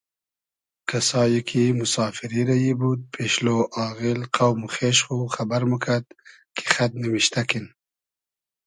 [0.89, 3.47] کئسایی کی موسافیری رئیی بود پېشلۉ
[3.87, 6.05] آغیل قۆم و خېش خو خئبئر موکئد
[6.55, 7.65] کی خئد نیمشتۂ کین